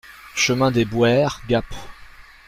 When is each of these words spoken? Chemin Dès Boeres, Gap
Chemin 0.33 0.71
Dès 0.71 0.83
Boeres, 0.83 1.41
Gap 1.47 1.63